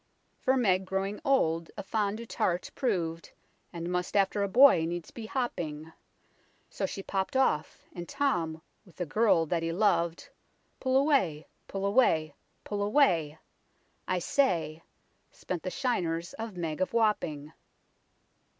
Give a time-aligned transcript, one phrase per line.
[0.43, 3.29] "For Meg, growing old, a fond dotart prov'd,
[3.71, 5.93] And must after a boy needs be hopping;
[6.71, 10.29] So she popp'd off and Tom, with the girl that he lov'd
[10.79, 12.33] Pull away, pull away,
[12.63, 13.37] pull away!
[14.07, 14.81] I say;
[15.29, 17.53] Spent the shiners of Meg of Wapping."